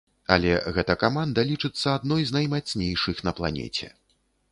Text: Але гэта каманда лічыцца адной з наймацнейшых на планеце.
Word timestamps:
Але 0.35 0.53
гэта 0.77 0.95
каманда 1.03 1.43
лічыцца 1.49 1.93
адной 1.97 2.25
з 2.29 2.37
наймацнейшых 2.37 3.21
на 3.29 3.35
планеце. 3.41 3.91